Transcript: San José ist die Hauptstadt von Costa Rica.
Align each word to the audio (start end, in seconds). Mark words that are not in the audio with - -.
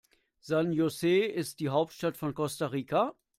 San 0.39 0.71
José 0.71 1.27
ist 1.27 1.59
die 1.59 1.69
Hauptstadt 1.69 2.17
von 2.17 2.33
Costa 2.33 2.65
Rica. 2.65 3.13